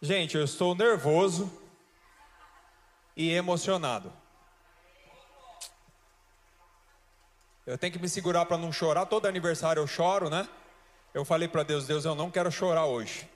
Gente, 0.00 0.36
eu 0.36 0.44
estou 0.44 0.74
nervoso 0.74 1.52
e 3.14 3.30
emocionado. 3.30 4.10
Eu 7.66 7.76
tenho 7.76 7.92
que 7.92 7.98
me 7.98 8.08
segurar 8.08 8.46
para 8.46 8.56
não 8.56 8.72
chorar. 8.72 9.04
Todo 9.04 9.26
aniversário 9.26 9.80
eu 9.80 9.86
choro, 9.86 10.30
né? 10.30 10.48
Eu 11.12 11.26
falei 11.26 11.46
para 11.46 11.62
Deus, 11.62 11.86
Deus, 11.86 12.06
eu 12.06 12.14
não 12.14 12.30
quero 12.30 12.50
chorar 12.50 12.86
hoje. 12.86 13.28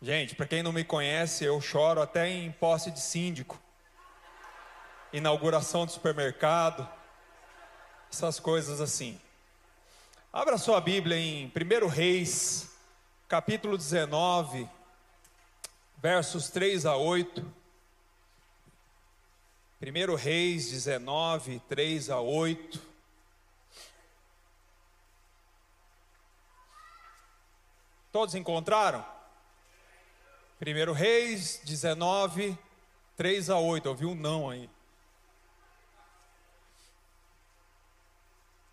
Gente, 0.00 0.34
para 0.34 0.46
quem 0.46 0.62
não 0.62 0.72
me 0.72 0.82
conhece, 0.82 1.44
eu 1.44 1.60
choro 1.60 2.00
até 2.00 2.26
em 2.26 2.50
posse 2.52 2.90
de 2.90 3.00
síndico, 3.00 3.60
inauguração 5.12 5.84
de 5.84 5.92
supermercado, 5.92 6.88
essas 8.16 8.40
coisas 8.40 8.80
assim. 8.80 9.20
Abra 10.32 10.56
sua 10.56 10.80
Bíblia 10.80 11.18
em 11.18 11.52
1 11.54 11.86
Reis, 11.86 12.70
capítulo 13.28 13.76
19, 13.76 14.66
versos 15.98 16.48
3 16.48 16.86
a 16.86 16.96
8. 16.96 17.44
1 19.82 20.14
Reis 20.14 20.70
19, 20.70 21.60
3 21.68 22.08
a 22.08 22.18
8. 22.18 22.82
Todos 28.10 28.34
encontraram? 28.34 29.04
1 30.58 30.92
Reis 30.94 31.60
19, 31.64 32.58
3 33.14 33.50
a 33.50 33.58
8. 33.58 33.86
Ouvi 33.90 34.06
um 34.06 34.14
não 34.14 34.48
aí. 34.48 34.70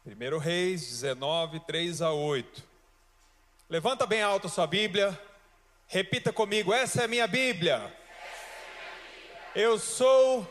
1 0.05 0.37
Reis 0.37 0.81
19, 0.81 1.61
3 1.61 2.01
a 2.01 2.11
8. 2.11 2.63
Levanta 3.69 4.05
bem 4.05 4.21
alto 4.21 4.47
a 4.47 4.49
sua 4.49 4.67
Bíblia. 4.67 5.17
Repita 5.87 6.33
comigo: 6.33 6.73
essa 6.73 7.01
é 7.01 7.05
a 7.05 7.07
minha 7.07 7.27
Bíblia. 7.27 7.95
Eu 9.55 9.79
sou. 9.79 10.45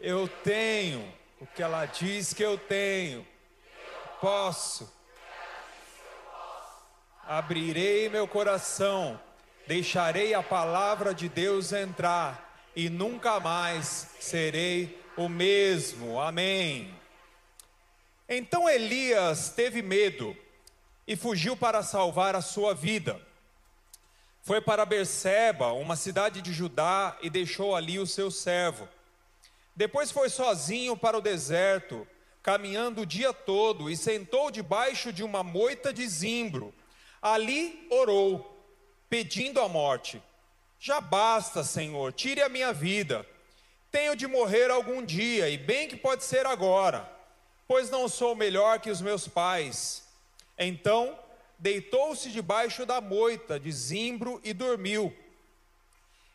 Eu 0.00 0.26
tenho 0.26 1.12
o 1.40 1.46
que 1.46 1.62
ela 1.62 1.86
diz 1.86 2.32
que 2.32 2.42
eu 2.42 2.58
tenho. 2.58 3.26
Posso 4.20 4.92
abrirei 7.26 8.08
meu 8.08 8.26
coração, 8.26 9.18
deixarei 9.66 10.34
a 10.34 10.42
palavra 10.42 11.14
de 11.14 11.28
Deus 11.28 11.72
entrar 11.72 12.60
e 12.74 12.90
nunca 12.90 13.38
mais 13.38 14.08
serei 14.18 15.01
o 15.16 15.28
mesmo. 15.28 16.20
Amém. 16.20 16.94
Então 18.28 18.68
Elias 18.68 19.50
teve 19.50 19.82
medo 19.82 20.36
e 21.06 21.16
fugiu 21.16 21.56
para 21.56 21.82
salvar 21.82 22.34
a 22.34 22.40
sua 22.40 22.74
vida. 22.74 23.20
Foi 24.42 24.60
para 24.60 24.84
Berseba, 24.84 25.72
uma 25.72 25.94
cidade 25.94 26.42
de 26.42 26.52
Judá, 26.52 27.16
e 27.22 27.30
deixou 27.30 27.76
ali 27.76 27.98
o 27.98 28.06
seu 28.06 28.30
servo. 28.30 28.88
Depois 29.74 30.10
foi 30.10 30.28
sozinho 30.28 30.96
para 30.96 31.16
o 31.16 31.20
deserto, 31.20 32.06
caminhando 32.42 33.02
o 33.02 33.06
dia 33.06 33.32
todo, 33.32 33.88
e 33.88 33.96
sentou 33.96 34.50
debaixo 34.50 35.12
de 35.12 35.22
uma 35.22 35.42
moita 35.42 35.92
de 35.92 36.06
zimbro 36.08 36.74
Ali 37.22 37.86
orou, 37.88 38.60
pedindo 39.08 39.60
a 39.60 39.68
morte: 39.68 40.20
Já 40.80 41.00
basta, 41.00 41.62
Senhor, 41.62 42.12
tire 42.12 42.42
a 42.42 42.48
minha 42.48 42.72
vida. 42.72 43.24
Tenho 43.92 44.16
de 44.16 44.26
morrer 44.26 44.70
algum 44.70 45.04
dia, 45.04 45.50
e 45.50 45.58
bem 45.58 45.86
que 45.86 45.96
pode 45.96 46.24
ser 46.24 46.46
agora, 46.46 47.06
pois 47.68 47.90
não 47.90 48.08
sou 48.08 48.34
melhor 48.34 48.80
que 48.80 48.90
os 48.90 49.02
meus 49.02 49.28
pais. 49.28 50.04
Então 50.58 51.18
deitou-se 51.58 52.30
debaixo 52.30 52.86
da 52.86 53.02
moita 53.02 53.60
de 53.60 53.70
zimbro 53.70 54.40
e 54.42 54.54
dormiu. 54.54 55.14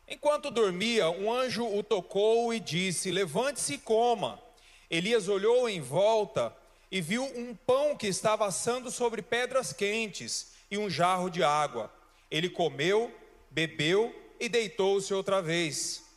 Enquanto 0.06 0.52
dormia, 0.52 1.10
um 1.10 1.32
anjo 1.32 1.66
o 1.66 1.82
tocou 1.82 2.54
e 2.54 2.60
disse: 2.60 3.10
Levante-se 3.10 3.74
e 3.74 3.78
coma. 3.78 4.40
Elias 4.88 5.26
olhou 5.26 5.68
em 5.68 5.80
volta 5.80 6.56
e 6.92 7.00
viu 7.00 7.24
um 7.24 7.56
pão 7.56 7.96
que 7.96 8.06
estava 8.06 8.46
assando 8.46 8.88
sobre 8.88 9.20
pedras 9.20 9.72
quentes 9.72 10.52
e 10.70 10.78
um 10.78 10.88
jarro 10.88 11.28
de 11.28 11.42
água. 11.42 11.92
Ele 12.30 12.48
comeu, 12.48 13.12
bebeu 13.50 14.14
e 14.38 14.48
deitou-se 14.48 15.12
outra 15.12 15.42
vez. 15.42 16.07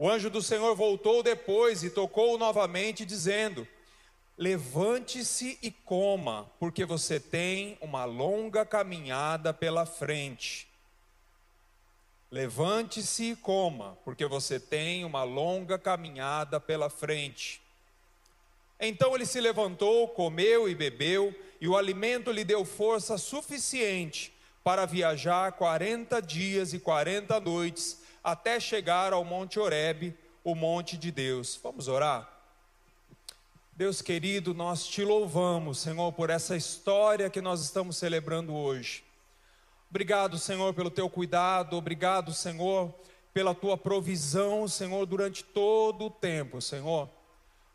O 0.00 0.08
anjo 0.08 0.30
do 0.30 0.40
Senhor 0.40 0.74
voltou 0.74 1.22
depois 1.22 1.84
e 1.84 1.90
tocou 1.90 2.38
novamente, 2.38 3.04
dizendo: 3.04 3.68
Levante-se 4.38 5.58
e 5.60 5.70
coma, 5.70 6.50
porque 6.58 6.86
você 6.86 7.20
tem 7.20 7.76
uma 7.82 8.06
longa 8.06 8.64
caminhada 8.64 9.52
pela 9.52 9.84
frente. 9.84 10.66
Levante-se 12.30 13.32
e 13.32 13.36
coma, 13.36 13.98
porque 14.02 14.24
você 14.24 14.58
tem 14.58 15.04
uma 15.04 15.22
longa 15.22 15.78
caminhada 15.78 16.58
pela 16.58 16.88
frente. 16.88 17.60
Então 18.80 19.14
ele 19.14 19.26
se 19.26 19.38
levantou, 19.38 20.08
comeu 20.08 20.66
e 20.66 20.74
bebeu, 20.74 21.38
e 21.60 21.68
o 21.68 21.76
alimento 21.76 22.32
lhe 22.32 22.42
deu 22.42 22.64
força 22.64 23.18
suficiente 23.18 24.32
para 24.64 24.86
viajar 24.86 25.52
40 25.52 26.22
dias 26.22 26.72
e 26.72 26.78
40 26.78 27.38
noites 27.40 27.99
até 28.22 28.60
chegar 28.60 29.12
ao 29.12 29.24
Monte 29.24 29.58
Horebe, 29.58 30.16
o 30.44 30.54
monte 30.54 30.96
de 30.96 31.10
Deus. 31.10 31.58
Vamos 31.62 31.88
orar? 31.88 32.28
Deus 33.74 34.02
querido, 34.02 34.52
nós 34.52 34.86
te 34.86 35.02
louvamos, 35.02 35.78
Senhor, 35.78 36.12
por 36.12 36.28
essa 36.28 36.56
história 36.56 37.30
que 37.30 37.40
nós 37.40 37.62
estamos 37.62 37.96
celebrando 37.96 38.54
hoje. 38.54 39.02
Obrigado, 39.88 40.38
Senhor, 40.38 40.74
pelo 40.74 40.90
teu 40.90 41.08
cuidado, 41.08 41.76
obrigado, 41.76 42.32
Senhor, 42.32 42.94
pela 43.32 43.54
tua 43.54 43.78
provisão, 43.78 44.68
Senhor, 44.68 45.06
durante 45.06 45.42
todo 45.42 46.06
o 46.06 46.10
tempo, 46.10 46.60
Senhor. 46.60 47.08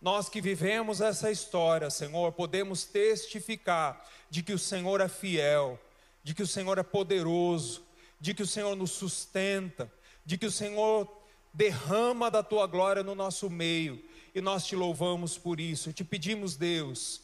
Nós 0.02 0.30
que 0.30 0.40
vivemos 0.40 1.02
essa 1.02 1.32
história, 1.32 1.90
Senhor, 1.90 2.32
podemos 2.34 2.86
testificar 2.86 4.06
de 4.30 4.44
que 4.44 4.54
o 4.54 4.60
Senhor 4.60 5.02
é 5.02 5.08
fiel, 5.08 5.80
de 6.24 6.36
que 6.36 6.44
o 6.44 6.48
Senhor 6.48 6.78
é 6.78 6.84
poderoso, 6.84 7.84
de 8.20 8.34
que 8.34 8.44
o 8.44 8.48
Senhor 8.48 8.76
nos 8.76 8.92
sustenta, 8.92 9.92
de 10.26 10.38
que 10.38 10.46
o 10.46 10.52
Senhor 10.52 11.08
derrama 11.54 12.30
da 12.30 12.44
tua 12.44 12.68
glória 12.68 13.04
no 13.04 13.16
nosso 13.16 13.50
meio, 13.50 14.04
e 14.34 14.42
nós 14.42 14.66
te 14.66 14.76
louvamos 14.76 15.38
por 15.38 15.60
isso. 15.60 15.94
Te 15.94 16.04
pedimos, 16.04 16.58
Deus, 16.58 17.22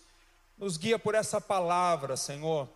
nos 0.58 0.78
guia 0.78 0.98
por 0.98 1.16
essa 1.16 1.42
palavra, 1.42 2.16
Senhor, 2.16 2.70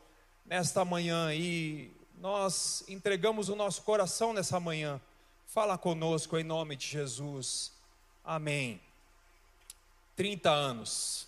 nesta 0.46 0.84
manhã 0.84 1.34
e 1.34 1.92
nós 2.18 2.84
entregamos 2.88 3.50
o 3.50 3.56
nosso 3.56 3.82
coração 3.84 4.34
nessa 4.34 4.60
manhã. 4.60 5.00
Fala 5.46 5.78
conosco 5.78 6.38
em 6.38 6.44
nome 6.44 6.76
de 6.76 6.88
Jesus. 6.88 7.72
Amém. 8.24 8.82
30 10.16 10.50
anos. 10.50 11.28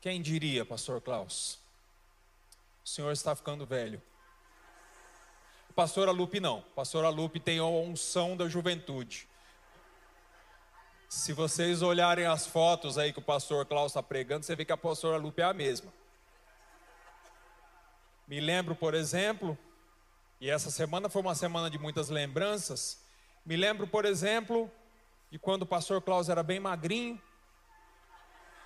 Quem 0.00 0.20
diria, 0.20 0.64
pastor 0.64 1.00
Klaus? 1.00 1.58
O 2.84 2.88
senhor 2.88 3.12
está 3.12 3.34
ficando 3.34 3.64
velho. 3.64 4.02
Pastora 5.72 6.10
Lupe 6.10 6.38
não. 6.38 6.62
Pastora 6.74 7.08
Lupe 7.08 7.40
tem 7.40 7.58
a 7.58 7.64
unção 7.64 8.36
da 8.36 8.48
juventude. 8.48 9.28
Se 11.08 11.32
vocês 11.32 11.82
olharem 11.82 12.26
as 12.26 12.46
fotos 12.46 12.96
aí 12.96 13.12
que 13.12 13.18
o 13.18 13.22
pastor 13.22 13.66
Klaus 13.66 13.92
está 13.92 14.02
pregando, 14.02 14.44
você 14.44 14.56
vê 14.56 14.64
que 14.64 14.72
a 14.72 14.76
pastora 14.76 15.16
Lupe 15.16 15.42
é 15.42 15.44
a 15.44 15.52
mesma. 15.52 15.92
Me 18.26 18.40
lembro, 18.40 18.74
por 18.74 18.94
exemplo, 18.94 19.58
e 20.40 20.48
essa 20.48 20.70
semana 20.70 21.08
foi 21.08 21.20
uma 21.20 21.34
semana 21.34 21.68
de 21.68 21.78
muitas 21.78 22.08
lembranças. 22.08 23.02
Me 23.44 23.56
lembro, 23.56 23.86
por 23.86 24.04
exemplo, 24.04 24.70
de 25.30 25.38
quando 25.38 25.62
o 25.62 25.66
pastor 25.66 26.00
Klaus 26.00 26.28
era 26.28 26.42
bem 26.42 26.58
magrinho, 26.58 27.20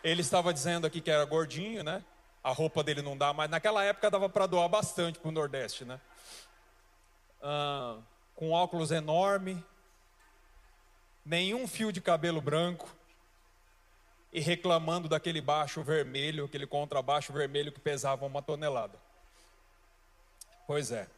ele 0.04 0.20
estava 0.20 0.54
dizendo 0.54 0.86
aqui 0.86 1.00
que 1.00 1.10
era 1.10 1.24
gordinho, 1.24 1.82
né? 1.82 2.04
A 2.44 2.52
roupa 2.52 2.82
dele 2.84 3.02
não 3.02 3.16
dá, 3.16 3.32
mas 3.32 3.50
naquela 3.50 3.82
época 3.82 4.08
dava 4.10 4.28
para 4.28 4.46
doar 4.46 4.68
bastante 4.68 5.18
para 5.18 5.28
o 5.28 5.32
Nordeste, 5.32 5.84
né? 5.84 6.00
Com 8.34 8.50
óculos 8.50 8.90
enorme, 8.90 9.64
nenhum 11.24 11.66
fio 11.66 11.90
de 11.90 12.00
cabelo 12.00 12.40
branco 12.40 12.88
e 14.32 14.40
reclamando 14.40 15.08
daquele 15.08 15.40
baixo 15.40 15.82
vermelho, 15.82 16.44
aquele 16.44 16.66
contrabaixo 16.66 17.32
vermelho 17.32 17.72
que 17.72 17.80
pesava 17.80 18.26
uma 18.26 18.42
tonelada. 18.42 18.98
Pois 20.66 20.92
é. 20.92 21.08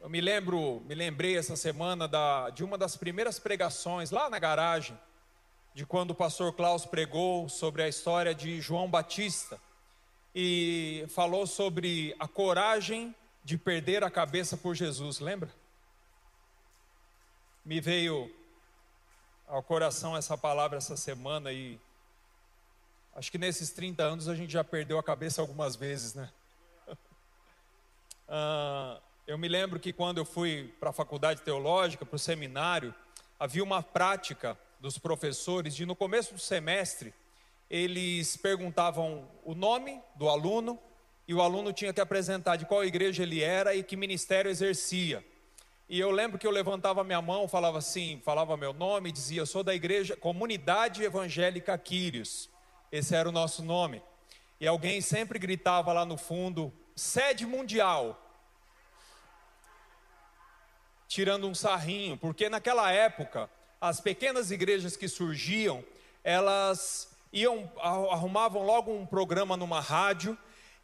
Eu 0.00 0.08
me 0.08 0.20
lembro, 0.20 0.82
me 0.86 0.94
lembrei 0.94 1.36
essa 1.36 1.56
semana 1.56 2.06
da, 2.06 2.50
de 2.50 2.62
uma 2.62 2.78
das 2.78 2.96
primeiras 2.96 3.38
pregações 3.38 4.10
lá 4.10 4.30
na 4.30 4.38
garagem 4.38 4.98
de 5.74 5.84
quando 5.84 6.12
o 6.12 6.14
pastor 6.14 6.54
Klaus 6.54 6.86
pregou 6.86 7.48
sobre 7.48 7.82
a 7.82 7.88
história 7.88 8.34
de 8.34 8.60
João 8.60 8.88
Batista 8.88 9.60
e 10.34 11.04
falou 11.10 11.46
sobre 11.46 12.16
a 12.18 12.26
coragem 12.26 13.14
de 13.46 13.56
perder 13.56 14.02
a 14.02 14.10
cabeça 14.10 14.56
por 14.56 14.74
Jesus, 14.74 15.20
lembra? 15.20 15.48
Me 17.64 17.80
veio 17.80 18.28
ao 19.46 19.62
coração 19.62 20.16
essa 20.16 20.36
palavra 20.36 20.78
essa 20.78 20.96
semana 20.96 21.52
e 21.52 21.78
acho 23.14 23.30
que 23.30 23.38
nesses 23.38 23.70
30 23.70 24.02
anos 24.02 24.28
a 24.28 24.34
gente 24.34 24.52
já 24.52 24.64
perdeu 24.64 24.98
a 24.98 25.02
cabeça 25.02 25.40
algumas 25.40 25.76
vezes, 25.76 26.12
né? 26.14 26.28
ah, 28.28 28.98
eu 29.28 29.38
me 29.38 29.46
lembro 29.46 29.78
que 29.78 29.92
quando 29.92 30.18
eu 30.18 30.24
fui 30.24 30.74
para 30.80 30.90
a 30.90 30.92
faculdade 30.92 31.42
teológica, 31.42 32.04
para 32.04 32.16
o 32.16 32.18
seminário, 32.18 32.92
havia 33.38 33.62
uma 33.62 33.80
prática 33.80 34.58
dos 34.80 34.98
professores 34.98 35.76
de 35.76 35.86
no 35.86 35.94
começo 35.94 36.34
do 36.34 36.40
semestre 36.40 37.14
eles 37.70 38.36
perguntavam 38.36 39.28
o 39.44 39.54
nome 39.54 40.02
do 40.16 40.28
aluno 40.28 40.80
e 41.28 41.34
o 41.34 41.42
aluno 41.42 41.72
tinha 41.72 41.92
que 41.92 42.00
apresentar 42.00 42.56
de 42.56 42.64
qual 42.64 42.84
igreja 42.84 43.22
ele 43.22 43.42
era 43.42 43.74
e 43.74 43.82
que 43.82 43.96
ministério 43.96 44.50
exercia. 44.50 45.24
E 45.88 45.98
eu 45.98 46.10
lembro 46.10 46.38
que 46.38 46.46
eu 46.46 46.50
levantava 46.50 47.04
minha 47.04 47.22
mão, 47.22 47.48
falava 47.48 47.78
assim, 47.78 48.20
falava 48.24 48.56
meu 48.56 48.72
nome, 48.72 49.12
dizia: 49.12 49.40
"Eu 49.40 49.46
sou 49.46 49.62
da 49.62 49.74
igreja 49.74 50.16
Comunidade 50.16 51.02
Evangélica 51.02 51.76
Quírios". 51.78 52.48
Esse 52.90 53.14
era 53.14 53.28
o 53.28 53.32
nosso 53.32 53.62
nome. 53.62 54.02
E 54.60 54.66
alguém 54.66 55.00
sempre 55.00 55.38
gritava 55.38 55.92
lá 55.92 56.04
no 56.04 56.16
fundo: 56.16 56.72
"Sede 56.94 57.46
mundial". 57.46 58.20
Tirando 61.08 61.46
um 61.46 61.54
sarrinho, 61.54 62.16
porque 62.16 62.48
naquela 62.48 62.90
época 62.90 63.48
as 63.80 64.00
pequenas 64.00 64.50
igrejas 64.50 64.96
que 64.96 65.08
surgiam, 65.08 65.84
elas 66.24 67.10
iam 67.32 67.70
arrumavam 67.80 68.64
logo 68.64 68.92
um 68.92 69.06
programa 69.06 69.56
numa 69.56 69.80
rádio 69.80 70.36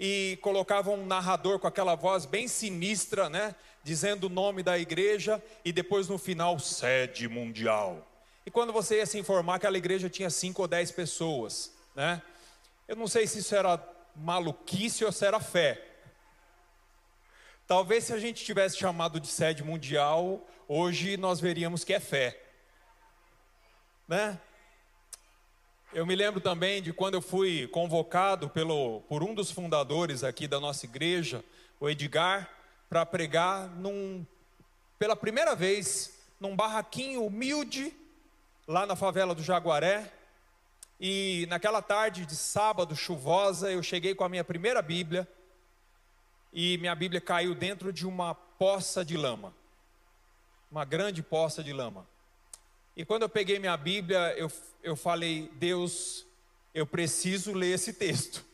e 0.04 0.36
colocavam 0.42 0.96
um 0.96 1.06
narrador 1.06 1.60
com 1.60 1.68
aquela 1.68 1.94
voz 1.94 2.26
bem 2.26 2.48
sinistra, 2.48 3.30
né? 3.30 3.54
Dizendo 3.84 4.24
o 4.24 4.28
nome 4.28 4.60
da 4.60 4.76
igreja 4.76 5.40
e 5.64 5.70
depois 5.70 6.08
no 6.08 6.18
final, 6.18 6.58
sede 6.58 7.28
mundial. 7.28 8.04
E 8.44 8.50
quando 8.50 8.72
você 8.72 8.96
ia 8.96 9.06
se 9.06 9.16
informar, 9.16 9.54
aquela 9.54 9.78
igreja 9.78 10.10
tinha 10.10 10.28
cinco 10.28 10.62
ou 10.62 10.66
dez 10.66 10.90
pessoas, 10.90 11.72
né? 11.94 12.20
Eu 12.88 12.96
não 12.96 13.06
sei 13.06 13.28
se 13.28 13.38
isso 13.38 13.54
era 13.54 13.80
maluquice 14.16 15.04
ou 15.04 15.12
se 15.12 15.24
era 15.24 15.38
fé. 15.38 15.80
Talvez 17.68 18.02
se 18.02 18.12
a 18.12 18.18
gente 18.18 18.44
tivesse 18.44 18.76
chamado 18.76 19.20
de 19.20 19.28
sede 19.28 19.62
mundial, 19.62 20.44
hoje 20.66 21.16
nós 21.16 21.38
veríamos 21.38 21.84
que 21.84 21.94
é 21.94 22.00
fé. 22.00 22.42
Né? 24.08 24.36
Eu 25.94 26.06
me 26.06 26.16
lembro 26.16 26.40
também 26.40 26.80
de 26.80 26.90
quando 26.90 27.14
eu 27.14 27.20
fui 27.20 27.68
convocado 27.68 28.48
pelo, 28.48 29.02
por 29.02 29.22
um 29.22 29.34
dos 29.34 29.50
fundadores 29.50 30.24
aqui 30.24 30.48
da 30.48 30.58
nossa 30.58 30.86
igreja, 30.86 31.44
o 31.78 31.86
Edgar, 31.86 32.48
para 32.88 33.04
pregar 33.04 33.68
num, 33.68 34.24
pela 34.98 35.14
primeira 35.14 35.54
vez 35.54 36.18
num 36.40 36.56
barraquinho 36.56 37.26
humilde 37.26 37.94
lá 38.66 38.86
na 38.86 38.96
favela 38.96 39.34
do 39.34 39.42
Jaguaré. 39.42 40.10
E 40.98 41.46
naquela 41.50 41.82
tarde 41.82 42.24
de 42.24 42.36
sábado 42.36 42.96
chuvosa, 42.96 43.70
eu 43.70 43.82
cheguei 43.82 44.14
com 44.14 44.24
a 44.24 44.30
minha 44.30 44.44
primeira 44.44 44.80
Bíblia 44.80 45.28
e 46.54 46.78
minha 46.78 46.94
Bíblia 46.94 47.20
caiu 47.20 47.54
dentro 47.54 47.92
de 47.92 48.06
uma 48.06 48.34
poça 48.34 49.04
de 49.04 49.18
lama. 49.18 49.52
Uma 50.70 50.86
grande 50.86 51.22
poça 51.22 51.62
de 51.62 51.74
lama. 51.74 52.06
E 52.96 53.04
quando 53.04 53.22
eu 53.22 53.28
peguei 53.28 53.58
minha 53.58 53.76
Bíblia, 53.76 54.34
eu, 54.36 54.52
eu 54.82 54.94
falei, 54.94 55.50
Deus, 55.54 56.26
eu 56.74 56.86
preciso 56.86 57.52
ler 57.52 57.74
esse 57.74 57.92
texto. 57.94 58.44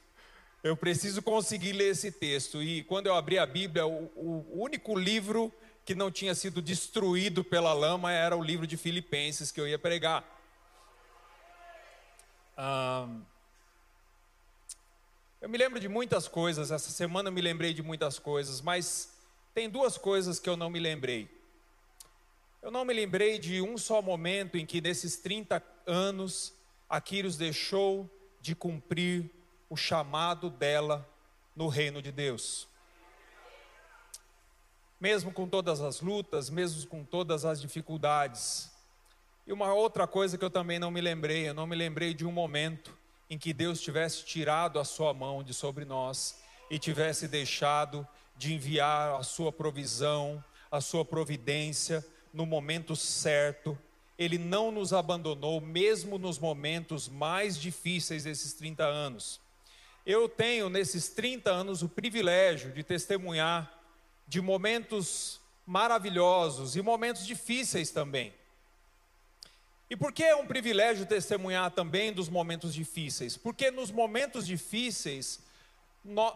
Eu 0.62 0.76
preciso 0.76 1.22
conseguir 1.22 1.72
ler 1.72 1.90
esse 1.90 2.12
texto. 2.12 2.62
E 2.62 2.84
quando 2.84 3.06
eu 3.06 3.14
abri 3.14 3.38
a 3.38 3.46
Bíblia, 3.46 3.86
o, 3.86 4.10
o 4.16 4.62
único 4.62 4.96
livro 4.98 5.52
que 5.84 5.94
não 5.94 6.10
tinha 6.10 6.34
sido 6.34 6.60
destruído 6.60 7.42
pela 7.42 7.72
lama 7.72 8.12
era 8.12 8.36
o 8.36 8.42
livro 8.42 8.66
de 8.66 8.76
Filipenses 8.76 9.50
que 9.50 9.60
eu 9.60 9.66
ia 9.66 9.78
pregar. 9.78 10.22
eu 15.40 15.48
me 15.48 15.56
lembro 15.56 15.80
de 15.80 15.88
muitas 15.88 16.28
coisas, 16.28 16.70
essa 16.70 16.90
semana 16.90 17.28
eu 17.28 17.32
me 17.32 17.40
lembrei 17.40 17.72
de 17.72 17.82
muitas 17.82 18.18
coisas, 18.18 18.60
mas 18.60 19.14
tem 19.54 19.70
duas 19.70 19.96
coisas 19.96 20.38
que 20.38 20.48
eu 20.48 20.56
não 20.56 20.68
me 20.68 20.78
lembrei. 20.78 21.37
Eu 22.60 22.72
não 22.72 22.84
me 22.84 22.92
lembrei 22.92 23.38
de 23.38 23.62
um 23.62 23.78
só 23.78 24.02
momento 24.02 24.58
em 24.58 24.66
que, 24.66 24.80
nesses 24.80 25.16
30 25.16 25.62
anos, 25.86 26.52
a 26.88 27.00
Quírios 27.00 27.36
deixou 27.36 28.10
de 28.40 28.54
cumprir 28.54 29.30
o 29.70 29.76
chamado 29.76 30.50
dela 30.50 31.08
no 31.54 31.68
reino 31.68 32.02
de 32.02 32.10
Deus. 32.10 32.66
Mesmo 35.00 35.32
com 35.32 35.48
todas 35.48 35.80
as 35.80 36.00
lutas, 36.00 36.50
mesmo 36.50 36.84
com 36.88 37.04
todas 37.04 37.44
as 37.44 37.60
dificuldades. 37.60 38.72
E 39.46 39.52
uma 39.52 39.72
outra 39.72 40.06
coisa 40.08 40.36
que 40.36 40.44
eu 40.44 40.50
também 40.50 40.80
não 40.80 40.90
me 40.90 41.00
lembrei, 41.00 41.48
eu 41.48 41.54
não 41.54 41.66
me 41.66 41.76
lembrei 41.76 42.12
de 42.12 42.26
um 42.26 42.32
momento 42.32 42.96
em 43.30 43.38
que 43.38 43.52
Deus 43.52 43.80
tivesse 43.80 44.24
tirado 44.24 44.80
a 44.80 44.84
sua 44.84 45.14
mão 45.14 45.44
de 45.44 45.54
sobre 45.54 45.84
nós 45.84 46.40
e 46.68 46.76
tivesse 46.76 47.28
deixado 47.28 48.06
de 48.36 48.54
enviar 48.54 49.14
a 49.14 49.22
sua 49.22 49.52
provisão, 49.52 50.42
a 50.70 50.80
sua 50.80 51.04
providência, 51.04 52.04
no 52.32 52.46
momento 52.46 52.94
certo, 52.96 53.78
Ele 54.18 54.38
não 54.38 54.70
nos 54.70 54.92
abandonou, 54.92 55.60
mesmo 55.60 56.18
nos 56.18 56.38
momentos 56.38 57.08
mais 57.08 57.58
difíceis 57.58 58.24
desses 58.24 58.52
30 58.52 58.84
anos. 58.84 59.40
Eu 60.04 60.28
tenho 60.28 60.68
nesses 60.68 61.08
30 61.08 61.50
anos 61.50 61.82
o 61.82 61.88
privilégio 61.88 62.72
de 62.72 62.82
testemunhar 62.82 63.72
de 64.26 64.40
momentos 64.40 65.40
maravilhosos 65.66 66.76
e 66.76 66.82
momentos 66.82 67.26
difíceis 67.26 67.90
também. 67.90 68.32
E 69.90 69.96
por 69.96 70.12
que 70.12 70.22
é 70.22 70.36
um 70.36 70.46
privilégio 70.46 71.06
testemunhar 71.06 71.70
também 71.70 72.12
dos 72.12 72.28
momentos 72.28 72.74
difíceis? 72.74 73.36
Porque 73.36 73.70
nos 73.70 73.90
momentos 73.90 74.46
difíceis 74.46 75.40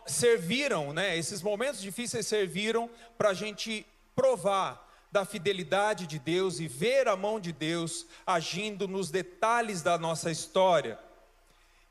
serviram, 0.06 0.92
né? 0.92 1.16
Esses 1.16 1.42
momentos 1.42 1.80
difíceis 1.80 2.26
serviram 2.26 2.90
para 3.18 3.30
a 3.30 3.34
gente 3.34 3.86
provar 4.14 4.91
da 5.12 5.26
fidelidade 5.26 6.06
de 6.06 6.18
Deus 6.18 6.58
e 6.58 6.66
ver 6.66 7.06
a 7.06 7.14
mão 7.14 7.38
de 7.38 7.52
Deus 7.52 8.06
agindo 8.26 8.88
nos 8.88 9.10
detalhes 9.10 9.82
da 9.82 9.98
nossa 9.98 10.30
história. 10.30 10.98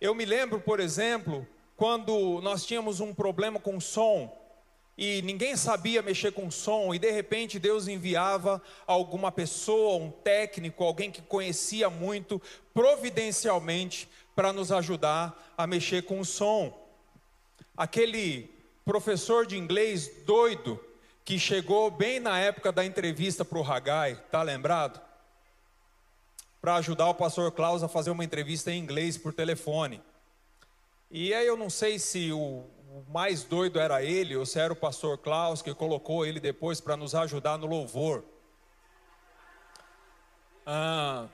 Eu 0.01 0.15
me 0.15 0.25
lembro, 0.25 0.59
por 0.59 0.79
exemplo, 0.79 1.47
quando 1.77 2.41
nós 2.41 2.65
tínhamos 2.65 2.99
um 2.99 3.13
problema 3.13 3.59
com 3.59 3.79
som 3.79 4.35
e 4.97 5.21
ninguém 5.21 5.55
sabia 5.55 6.01
mexer 6.01 6.31
com 6.31 6.49
som 6.49 6.95
e 6.95 6.99
de 6.99 7.11
repente 7.11 7.59
Deus 7.59 7.87
enviava 7.87 8.59
alguma 8.87 9.31
pessoa, 9.31 10.03
um 10.03 10.09
técnico, 10.09 10.83
alguém 10.83 11.11
que 11.11 11.21
conhecia 11.21 11.91
muito, 11.91 12.41
providencialmente 12.73 14.09
para 14.35 14.51
nos 14.51 14.71
ajudar 14.71 15.53
a 15.55 15.67
mexer 15.67 16.03
com 16.03 16.19
o 16.19 16.25
som. 16.25 16.75
Aquele 17.77 18.49
professor 18.83 19.45
de 19.45 19.57
inglês 19.57 20.09
doido 20.25 20.79
que 21.31 21.39
chegou 21.39 21.89
bem 21.89 22.19
na 22.19 22.37
época 22.39 22.73
da 22.73 22.83
entrevista 22.83 23.45
para 23.45 23.57
o 23.57 23.63
Hagai, 23.63 24.21
tá 24.29 24.43
lembrado? 24.43 24.99
Para 26.59 26.75
ajudar 26.75 27.07
o 27.07 27.15
pastor 27.15 27.53
Klaus 27.53 27.81
a 27.83 27.87
fazer 27.87 28.11
uma 28.11 28.25
entrevista 28.25 28.69
em 28.69 28.77
inglês 28.77 29.17
por 29.17 29.31
telefone. 29.31 30.03
E 31.09 31.33
aí 31.33 31.47
eu 31.47 31.55
não 31.55 31.69
sei 31.69 31.97
se 31.99 32.33
o, 32.33 32.65
mais 33.07 33.45
doido 33.45 33.79
era 33.79 34.03
ele 34.03 34.35
ou 34.35 34.45
se 34.45 34.59
era 34.59 34.73
o 34.73 34.75
pastor 34.75 35.19
Klaus 35.19 35.61
que 35.61 35.73
colocou 35.73 36.25
ele 36.25 36.37
depois 36.37 36.81
para 36.81 36.97
nos 36.97 37.15
ajudar 37.15 37.57
no 37.57 37.65
louvor. 37.65 38.25
Ah, 40.65 41.27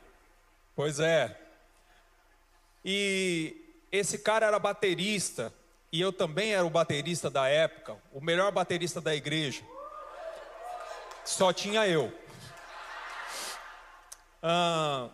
pois 0.75 0.99
é. 0.99 1.35
E 2.85 3.81
esse 3.91 4.19
cara 4.19 4.45
era 4.45 4.59
baterista, 4.59 5.51
e 5.91 5.99
eu 5.99 6.13
também 6.13 6.53
era 6.53 6.63
o 6.63 6.69
baterista 6.69 7.31
da 7.31 7.47
época, 7.47 7.97
o 8.13 8.21
melhor 8.21 8.51
baterista 8.51 9.01
da 9.01 9.15
igreja. 9.15 9.63
Só 11.27 11.51
tinha 11.51 11.85
eu. 11.85 12.09
Ah, 14.41 15.09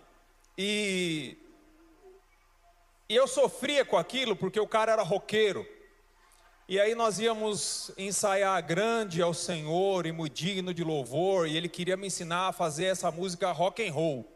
e, 0.56 1.36
e 3.10 3.16
eu 3.16 3.28
sofria 3.28 3.84
com 3.84 3.98
aquilo 3.98 4.36
porque 4.36 4.60
o 4.60 4.68
cara 4.68 4.92
era 4.92 5.02
roqueiro. 5.02 5.68
E 6.70 6.80
aí 6.80 6.94
nós 6.94 7.18
íamos 7.18 7.92
ensaiar 7.98 8.64
grande 8.64 9.24
ao 9.24 9.34
Senhor 9.34 10.06
e 10.06 10.12
muito 10.12 10.36
digno 10.36 10.72
de 10.72 10.84
louvor, 10.84 11.48
e 11.48 11.58
ele 11.58 11.68
queria 11.68 11.98
me 11.98 12.06
ensinar 12.06 12.50
a 12.50 12.54
fazer 12.54 12.86
essa 12.86 13.10
música 13.10 13.52
rock 13.52 13.86
and 13.86 13.92
roll. 13.92 14.32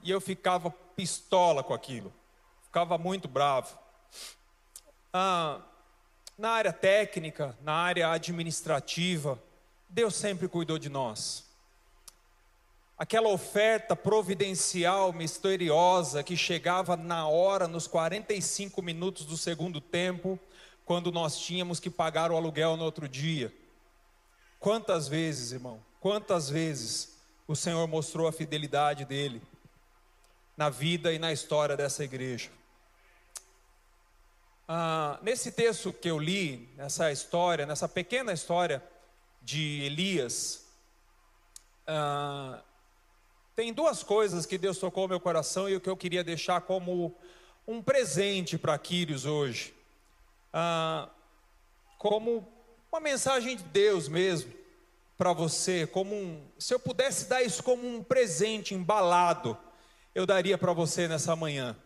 E 0.00 0.12
eu 0.12 0.20
ficava 0.20 0.70
pistola 0.94 1.64
com 1.64 1.74
aquilo. 1.74 2.14
Ficava 2.62 2.96
muito 2.96 3.26
bravo. 3.26 3.76
Ah, 5.12 5.60
na 6.38 6.50
área 6.50 6.72
técnica, 6.72 7.58
na 7.62 7.72
área 7.72 8.12
administrativa, 8.12 9.42
Deus 9.88 10.14
sempre 10.14 10.48
cuidou 10.48 10.78
de 10.78 10.88
nós. 10.88 11.44
Aquela 12.96 13.28
oferta 13.28 13.94
providencial, 13.94 15.12
misteriosa, 15.12 16.22
que 16.22 16.36
chegava 16.36 16.96
na 16.96 17.28
hora, 17.28 17.68
nos 17.68 17.86
45 17.86 18.82
minutos 18.82 19.24
do 19.24 19.36
segundo 19.36 19.80
tempo, 19.80 20.38
quando 20.84 21.12
nós 21.12 21.38
tínhamos 21.38 21.78
que 21.78 21.90
pagar 21.90 22.30
o 22.32 22.36
aluguel 22.36 22.76
no 22.76 22.84
outro 22.84 23.08
dia. 23.08 23.54
Quantas 24.58 25.06
vezes, 25.06 25.52
irmão, 25.52 25.80
quantas 26.00 26.50
vezes 26.50 27.16
o 27.46 27.54
Senhor 27.54 27.86
mostrou 27.86 28.26
a 28.26 28.32
fidelidade 28.32 29.04
dele? 29.04 29.40
na 30.58 30.68
vida 30.68 31.12
e 31.12 31.20
na 31.20 31.32
história 31.32 31.76
dessa 31.76 32.02
igreja. 32.02 32.50
Ah, 34.66 35.16
nesse 35.22 35.52
texto 35.52 35.92
que 35.92 36.10
eu 36.10 36.18
li, 36.18 36.68
nessa 36.76 37.12
história, 37.12 37.64
nessa 37.64 37.88
pequena 37.88 38.32
história 38.32 38.82
de 39.42 39.82
Elias, 39.82 40.66
ah, 41.86 42.62
tem 43.56 43.72
duas 43.72 44.02
coisas 44.02 44.46
que 44.46 44.58
Deus 44.58 44.78
tocou 44.78 45.04
no 45.04 45.08
meu 45.08 45.20
coração 45.20 45.68
e 45.68 45.74
o 45.74 45.80
que 45.80 45.88
eu 45.88 45.96
queria 45.96 46.22
deixar 46.22 46.60
como 46.60 47.16
um 47.66 47.82
presente 47.82 48.56
para 48.56 48.78
Quírios 48.78 49.24
hoje, 49.24 49.74
ah, 50.52 51.08
como 51.98 52.46
uma 52.90 53.00
mensagem 53.00 53.56
de 53.56 53.64
Deus 53.64 54.08
mesmo 54.08 54.52
para 55.16 55.32
você, 55.32 55.86
como 55.86 56.14
um, 56.14 56.40
se 56.58 56.72
eu 56.72 56.78
pudesse 56.78 57.28
dar 57.28 57.42
isso 57.42 57.62
como 57.62 57.84
um 57.84 58.02
presente 58.02 58.74
embalado, 58.74 59.58
eu 60.14 60.24
daria 60.24 60.56
para 60.56 60.72
você 60.72 61.08
nessa 61.08 61.34
manhã. 61.34 61.76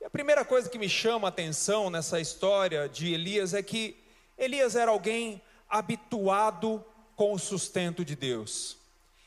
E 0.00 0.04
a 0.04 0.10
primeira 0.10 0.44
coisa 0.44 0.68
que 0.68 0.78
me 0.78 0.88
chama 0.88 1.28
a 1.28 1.30
atenção 1.30 1.88
nessa 1.88 2.20
história 2.20 2.88
de 2.88 3.12
Elias 3.12 3.54
é 3.54 3.62
que 3.62 3.96
Elias 4.36 4.76
era 4.76 4.90
alguém 4.90 5.40
habituado 5.70 6.84
com 7.14 7.32
o 7.32 7.38
sustento 7.38 8.04
de 8.04 8.16
Deus. 8.16 8.76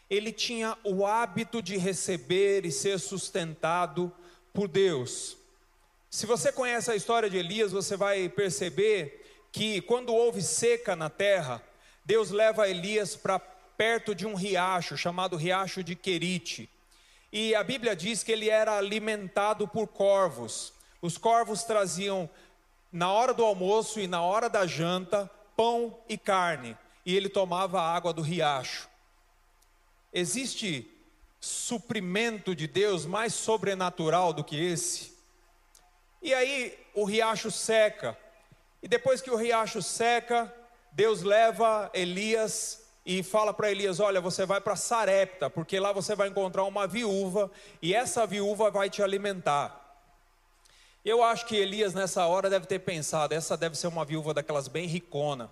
Ele 0.09 0.31
tinha 0.31 0.77
o 0.83 1.05
hábito 1.05 1.61
de 1.61 1.77
receber 1.77 2.65
e 2.65 2.71
ser 2.71 2.99
sustentado 2.99 4.11
por 4.53 4.67
Deus. 4.67 5.37
Se 6.09 6.25
você 6.25 6.51
conhece 6.51 6.91
a 6.91 6.95
história 6.95 7.29
de 7.29 7.37
Elias, 7.37 7.71
você 7.71 7.97
vai 7.97 8.29
perceber 8.29 9.25
que 9.51 9.81
quando 9.81 10.13
houve 10.13 10.41
seca 10.41 10.95
na 10.95 11.09
terra, 11.09 11.63
Deus 12.05 12.29
leva 12.29 12.69
Elias 12.69 13.15
para 13.15 13.39
perto 13.39 14.13
de 14.13 14.27
um 14.27 14.35
riacho 14.35 14.97
chamado 14.97 15.35
Riacho 15.35 15.83
de 15.83 15.95
Querite. 15.95 16.69
E 17.31 17.55
a 17.55 17.63
Bíblia 17.63 17.95
diz 17.95 18.23
que 18.23 18.31
ele 18.31 18.49
era 18.49 18.77
alimentado 18.77 19.67
por 19.67 19.87
corvos. 19.87 20.73
Os 21.01 21.17
corvos 21.17 21.63
traziam, 21.63 22.29
na 22.91 23.11
hora 23.11 23.33
do 23.33 23.43
almoço 23.43 23.99
e 23.99 24.07
na 24.07 24.21
hora 24.21 24.47
da 24.47 24.67
janta, 24.67 25.29
pão 25.55 25.99
e 26.07 26.17
carne. 26.17 26.77
E 27.05 27.15
ele 27.15 27.29
tomava 27.29 27.81
a 27.81 27.95
água 27.95 28.13
do 28.13 28.21
riacho. 28.21 28.87
Existe 30.11 30.89
suprimento 31.39 32.55
de 32.55 32.67
Deus 32.67 33.05
mais 33.05 33.33
sobrenatural 33.33 34.31
do 34.31 34.43
que 34.43 34.55
esse? 34.55 35.13
E 36.21 36.33
aí 36.33 36.77
o 36.93 37.03
riacho 37.03 37.51
seca. 37.51 38.17
E 38.81 38.87
depois 38.87 39.21
que 39.21 39.29
o 39.29 39.35
riacho 39.35 39.81
seca, 39.81 40.53
Deus 40.91 41.21
leva 41.21 41.89
Elias 41.93 42.83
e 43.05 43.21
fala 43.21 43.53
para 43.53 43.71
Elias: 43.71 43.99
Olha, 43.99 44.21
você 44.21 44.45
vai 44.45 44.61
para 44.61 44.75
Sarepta, 44.75 45.49
porque 45.49 45.79
lá 45.79 45.91
você 45.91 46.15
vai 46.15 46.29
encontrar 46.29 46.63
uma 46.63 46.87
viúva 46.87 47.51
e 47.81 47.93
essa 47.93 48.25
viúva 48.25 48.71
vai 48.71 48.89
te 48.89 49.01
alimentar. 49.01 49.82
Eu 51.05 51.21
acho 51.21 51.45
que 51.45 51.55
Elias 51.55 51.93
nessa 51.93 52.25
hora 52.25 52.49
deve 52.49 52.65
ter 52.65 52.79
pensado: 52.79 53.33
essa 53.33 53.57
deve 53.57 53.77
ser 53.77 53.87
uma 53.87 54.05
viúva 54.05 54.33
daquelas 54.33 54.67
bem 54.67 54.87
ricona. 54.87 55.51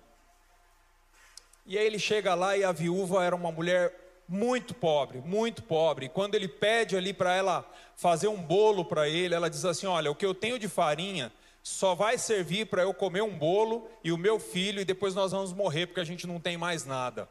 E 1.66 1.78
aí 1.78 1.86
ele 1.86 1.98
chega 1.98 2.34
lá 2.34 2.56
e 2.56 2.64
a 2.64 2.72
viúva 2.72 3.24
era 3.24 3.36
uma 3.36 3.52
mulher 3.52 3.92
muito 4.26 4.74
pobre, 4.74 5.20
muito 5.20 5.62
pobre. 5.62 6.08
Quando 6.08 6.34
ele 6.34 6.48
pede 6.48 6.96
ali 6.96 7.12
para 7.12 7.34
ela 7.34 7.70
fazer 7.94 8.28
um 8.28 8.40
bolo 8.40 8.84
para 8.84 9.08
ele, 9.08 9.34
ela 9.34 9.50
diz 9.50 9.64
assim: 9.64 9.86
Olha, 9.86 10.10
o 10.10 10.14
que 10.14 10.24
eu 10.24 10.34
tenho 10.34 10.58
de 10.58 10.68
farinha 10.68 11.30
só 11.62 11.94
vai 11.94 12.16
servir 12.16 12.66
para 12.66 12.82
eu 12.82 12.94
comer 12.94 13.22
um 13.22 13.36
bolo 13.36 13.88
e 14.02 14.10
o 14.10 14.18
meu 14.18 14.40
filho, 14.40 14.80
e 14.80 14.84
depois 14.84 15.14
nós 15.14 15.32
vamos 15.32 15.52
morrer 15.52 15.86
porque 15.86 16.00
a 16.00 16.04
gente 16.04 16.26
não 16.26 16.40
tem 16.40 16.56
mais 16.56 16.86
nada. 16.86 17.28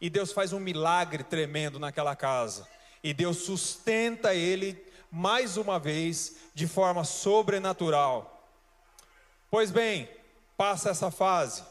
E 0.00 0.08
Deus 0.08 0.32
faz 0.32 0.52
um 0.52 0.60
milagre 0.60 1.24
tremendo 1.24 1.78
naquela 1.78 2.14
casa. 2.14 2.66
E 3.02 3.12
Deus 3.12 3.38
sustenta 3.38 4.32
ele 4.32 4.80
mais 5.14 5.56
uma 5.56 5.78
vez 5.78 6.36
de 6.54 6.66
forma 6.66 7.04
sobrenatural. 7.04 8.50
Pois 9.50 9.70
bem, 9.70 10.08
passa 10.56 10.90
essa 10.90 11.10
fase. 11.10 11.62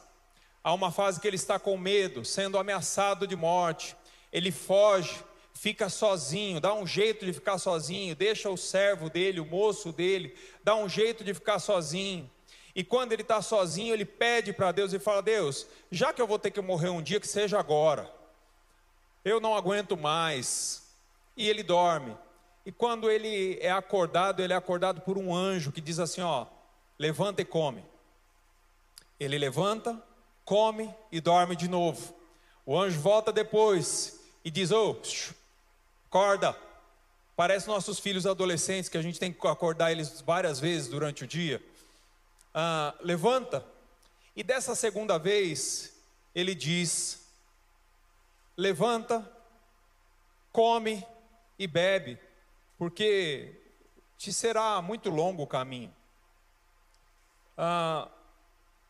Há 0.63 0.73
uma 0.73 0.91
fase 0.91 1.19
que 1.19 1.27
ele 1.27 1.35
está 1.35 1.59
com 1.59 1.77
medo, 1.77 2.23
sendo 2.23 2.57
ameaçado 2.57 3.27
de 3.27 3.35
morte. 3.35 3.95
Ele 4.31 4.51
foge, 4.51 5.21
fica 5.53 5.89
sozinho, 5.89 6.61
dá 6.61 6.73
um 6.73 6.87
jeito 6.87 7.25
de 7.25 7.33
ficar 7.33 7.57
sozinho, 7.57 8.15
deixa 8.15 8.49
o 8.49 8.57
servo 8.57 9.09
dele, 9.09 9.39
o 9.39 9.45
moço 9.45 9.91
dele, 9.91 10.35
dá 10.63 10.75
um 10.75 10.87
jeito 10.87 11.23
de 11.23 11.33
ficar 11.33 11.59
sozinho. 11.59 12.29
E 12.73 12.83
quando 12.83 13.11
ele 13.11 13.23
está 13.23 13.41
sozinho, 13.41 13.93
ele 13.93 14.05
pede 14.05 14.53
para 14.53 14.71
Deus 14.71 14.93
e 14.93 14.99
fala: 14.99 15.21
Deus, 15.21 15.67
já 15.91 16.13
que 16.13 16.21
eu 16.21 16.27
vou 16.27 16.39
ter 16.39 16.49
que 16.49 16.61
morrer 16.61 16.89
um 16.89 17.01
dia, 17.01 17.19
que 17.19 17.27
seja 17.27 17.59
agora 17.59 18.09
eu 19.23 19.39
não 19.39 19.55
aguento 19.55 19.95
mais. 19.95 20.83
E 21.35 21.49
ele 21.49 21.63
dorme. 21.63 22.15
E 22.65 22.71
quando 22.71 23.09
ele 23.09 23.57
é 23.61 23.71
acordado, 23.71 24.41
ele 24.41 24.53
é 24.53 24.55
acordado 24.55 25.01
por 25.01 25.17
um 25.17 25.35
anjo 25.35 25.71
que 25.71 25.81
diz 25.81 25.99
assim: 25.99 26.21
Ó, 26.21 26.45
levanta 26.97 27.41
e 27.41 27.45
come. 27.45 27.83
Ele 29.19 29.37
levanta, 29.37 30.01
come 30.45 30.93
e 31.11 31.19
dorme 31.19 31.55
de 31.55 31.67
novo. 31.67 32.15
O 32.65 32.79
anjo 32.79 32.99
volta 32.99 33.31
depois 33.31 34.19
e 34.43 34.51
diz: 34.51 34.71
Ô, 34.71 34.91
oh, 34.91 35.33
acorda. 36.07 36.57
Parece 37.35 37.67
nossos 37.67 37.99
filhos 37.99 38.27
adolescentes 38.27 38.89
que 38.89 38.97
a 38.97 39.01
gente 39.01 39.19
tem 39.19 39.33
que 39.33 39.47
acordar 39.47 39.91
eles 39.91 40.21
várias 40.21 40.59
vezes 40.59 40.87
durante 40.87 41.23
o 41.23 41.27
dia. 41.27 41.61
Ah, 42.53 42.93
levanta. 43.01 43.65
E 44.35 44.43
dessa 44.43 44.75
segunda 44.75 45.17
vez, 45.17 45.93
ele 46.35 46.53
diz: 46.53 47.27
levanta, 48.55 49.29
come 50.51 51.05
e 51.57 51.67
bebe, 51.67 52.19
porque 52.77 53.59
te 54.17 54.31
será 54.31 54.81
muito 54.81 55.09
longo 55.09 55.43
o 55.43 55.47
caminho. 55.47 55.93
Ah, 57.57 58.09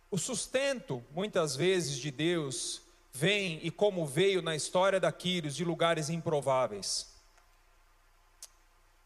o 0.10 0.18
sustento, 0.18 1.04
muitas 1.12 1.56
vezes, 1.56 1.98
de 1.98 2.12
Deus 2.12 2.82
vem 3.12 3.60
e 3.64 3.70
como 3.70 4.06
veio 4.06 4.42
na 4.42 4.56
história 4.56 5.00
da 5.00 5.12
Quírios, 5.12 5.56
de 5.56 5.66
lugares 5.66 6.10
improváveis. 6.10 7.12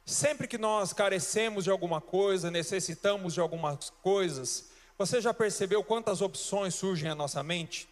Sempre 0.06 0.48
que 0.48 0.58
nós 0.58 0.94
carecemos 0.94 1.66
de 1.66 1.70
alguma 1.70 2.00
coisa, 2.00 2.50
necessitamos 2.50 3.34
de 3.34 3.42
algumas 3.42 3.90
coisas, 4.02 4.70
você 4.98 5.20
já 5.22 5.34
percebeu 5.34 5.84
quantas 5.84 6.22
opções 6.22 6.74
surgem 6.74 7.10
à 7.10 7.16
nossa 7.16 7.44
mente? 7.44 7.88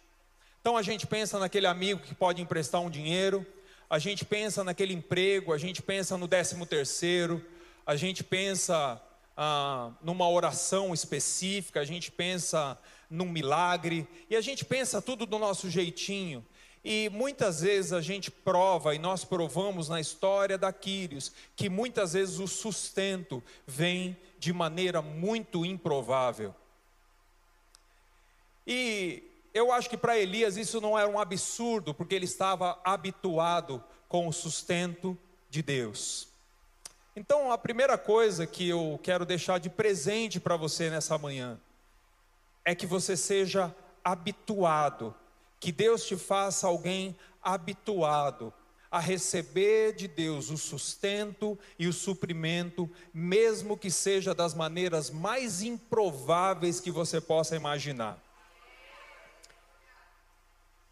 Então 0.60 0.76
a 0.76 0.82
gente 0.82 1.06
pensa 1.06 1.38
naquele 1.38 1.66
amigo 1.66 2.00
que 2.00 2.14
pode 2.14 2.42
emprestar 2.42 2.80
um 2.80 2.90
dinheiro, 2.90 3.46
a 3.88 3.98
gente 3.98 4.24
pensa 4.24 4.64
naquele 4.64 4.92
emprego, 4.92 5.52
a 5.52 5.58
gente 5.58 5.80
pensa 5.80 6.18
no 6.18 6.26
décimo 6.26 6.66
terceiro, 6.66 7.44
a 7.86 7.94
gente 7.94 8.24
pensa 8.24 9.00
ah, 9.36 9.92
numa 10.02 10.28
oração 10.28 10.92
específica, 10.92 11.80
a 11.80 11.84
gente 11.84 12.10
pensa 12.10 12.78
num 13.08 13.28
milagre, 13.28 14.06
e 14.28 14.34
a 14.34 14.40
gente 14.40 14.64
pensa 14.64 15.00
tudo 15.00 15.24
do 15.24 15.38
nosso 15.38 15.70
jeitinho. 15.70 16.44
E 16.84 17.08
muitas 17.10 17.60
vezes 17.60 17.92
a 17.92 18.00
gente 18.00 18.30
prova, 18.30 18.94
e 18.94 18.98
nós 18.98 19.24
provamos 19.24 19.88
na 19.88 20.00
história 20.00 20.56
da 20.56 20.72
Quírios, 20.72 21.32
que 21.54 21.68
muitas 21.68 22.12
vezes 22.12 22.38
o 22.38 22.46
sustento 22.46 23.42
vem 23.66 24.16
de 24.38 24.52
maneira 24.52 25.02
muito 25.02 25.64
improvável. 25.64 26.54
E 28.66 29.22
eu 29.56 29.72
acho 29.72 29.88
que 29.88 29.96
para 29.96 30.18
Elias 30.18 30.56
isso 30.56 30.80
não 30.80 30.98
era 30.98 31.08
um 31.08 31.18
absurdo, 31.18 31.94
porque 31.94 32.14
ele 32.14 32.26
estava 32.26 32.78
habituado 32.84 33.82
com 34.06 34.28
o 34.28 34.32
sustento 34.32 35.16
de 35.48 35.62
Deus. 35.62 36.28
Então, 37.14 37.50
a 37.50 37.56
primeira 37.56 37.96
coisa 37.96 38.46
que 38.46 38.68
eu 38.68 39.00
quero 39.02 39.24
deixar 39.24 39.58
de 39.58 39.70
presente 39.70 40.38
para 40.38 40.56
você 40.56 40.90
nessa 40.90 41.16
manhã 41.16 41.58
é 42.62 42.74
que 42.74 42.86
você 42.86 43.16
seja 43.16 43.74
habituado, 44.04 45.14
que 45.58 45.72
Deus 45.72 46.04
te 46.04 46.16
faça 46.16 46.66
alguém 46.66 47.16
habituado 47.42 48.52
a 48.90 49.00
receber 49.00 49.94
de 49.94 50.06
Deus 50.06 50.50
o 50.50 50.58
sustento 50.58 51.58
e 51.78 51.86
o 51.86 51.92
suprimento, 51.92 52.90
mesmo 53.12 53.76
que 53.76 53.90
seja 53.90 54.34
das 54.34 54.52
maneiras 54.52 55.10
mais 55.10 55.62
improváveis 55.62 56.78
que 56.78 56.90
você 56.90 57.20
possa 57.20 57.56
imaginar. 57.56 58.25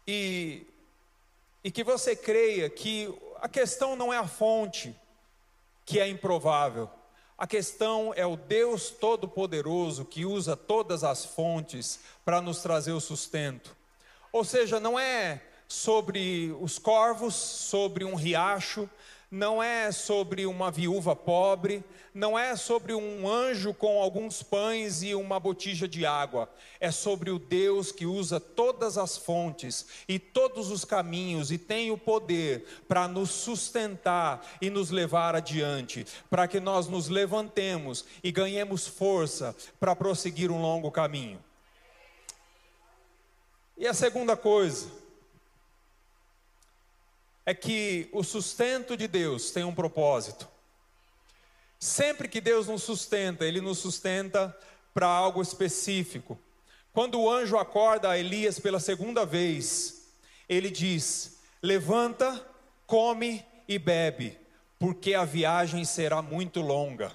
E, 0.07 0.65
e 1.63 1.71
que 1.71 1.83
você 1.83 2.15
creia 2.15 2.69
que 2.69 3.13
a 3.41 3.49
questão 3.49 3.95
não 3.95 4.13
é 4.13 4.17
a 4.17 4.27
fonte, 4.27 4.95
que 5.85 5.99
é 5.99 6.07
improvável. 6.07 6.89
A 7.37 7.45
questão 7.45 8.13
é 8.15 8.25
o 8.25 8.37
Deus 8.37 8.89
Todo-Poderoso 8.89 10.05
que 10.05 10.25
usa 10.25 10.55
todas 10.55 11.03
as 11.03 11.25
fontes 11.25 11.99
para 12.23 12.41
nos 12.41 12.61
trazer 12.61 12.93
o 12.93 13.01
sustento. 13.01 13.75
Ou 14.31 14.43
seja, 14.43 14.79
não 14.79 14.97
é 14.97 15.41
sobre 15.67 16.55
os 16.61 16.79
corvos, 16.79 17.35
sobre 17.35 18.05
um 18.05 18.15
riacho, 18.15 18.89
não 19.29 19.61
é 19.61 19.91
sobre 19.91 20.45
uma 20.45 20.71
viúva 20.71 21.15
pobre, 21.15 21.83
não 22.13 22.39
é 22.39 22.55
sobre 22.55 22.93
um 22.93 23.27
anjo 23.27 23.73
com 23.73 24.01
alguns 24.01 24.41
pães 24.41 25.03
e 25.03 25.13
uma 25.13 25.39
botija 25.39 25.87
de 25.87 26.05
água, 26.05 26.49
é 26.79 26.89
sobre 26.89 27.29
o 27.29 27.37
Deus 27.37 27.91
que 27.91 28.05
usa 28.05 28.39
todas 28.39 28.97
as 28.97 29.17
fontes 29.17 29.85
e 30.07 30.17
todos 30.17 30.71
os 30.71 30.85
caminhos 30.85 31.51
e 31.51 31.57
tem 31.57 31.91
o 31.91 31.97
poder 31.97 32.65
para 32.87 33.07
nos 33.07 33.31
sustentar 33.31 34.45
e 34.61 34.69
nos 34.69 34.91
levar 34.91 35.35
adiante, 35.35 36.05
para 36.29 36.47
que 36.47 36.59
nós 36.59 36.87
nos 36.87 37.09
levantemos 37.09 38.05
e 38.23 38.31
ganhemos 38.31 38.87
força 38.87 39.55
para 39.79 39.95
prosseguir 39.95 40.51
um 40.51 40.61
longo 40.61 40.89
caminho. 40.89 41.43
E 43.77 43.85
a 43.85 43.93
segunda 43.93 44.37
coisa, 44.37 44.87
é 47.45 47.53
que 47.53 48.09
o 48.11 48.23
sustento 48.23 48.97
de 48.97 49.07
Deus 49.07 49.51
tem 49.51 49.63
um 49.63 49.75
propósito. 49.75 50.47
Sempre 51.79 52.27
que 52.27 52.41
Deus 52.41 52.67
nos 52.67 52.81
sustenta, 52.81 53.45
Ele 53.45 53.61
nos 53.61 53.77
sustenta 53.77 54.57
para 54.93 55.07
algo 55.07 55.41
específico. 55.41 56.39
Quando 56.91 57.19
o 57.19 57.29
anjo 57.29 57.57
acorda 57.57 58.09
a 58.09 58.17
Elias 58.17 58.59
pela 58.59 58.79
segunda 58.79 59.25
vez, 59.25 60.07
ele 60.47 60.71
diz: 60.71 61.37
Levanta, 61.61 62.43
come 62.87 63.45
e 63.67 63.77
bebe, 63.77 64.39
porque 64.79 65.13
a 65.13 65.25
viagem 65.25 65.83
será 65.85 66.21
muito 66.21 66.61
longa. 66.61 67.11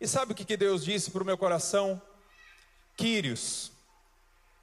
E 0.00 0.06
sabe 0.06 0.32
o 0.32 0.34
que 0.34 0.56
Deus 0.56 0.84
disse 0.84 1.10
para 1.10 1.22
o 1.22 1.26
meu 1.26 1.38
coração? 1.38 2.02
Quírios, 2.96 3.70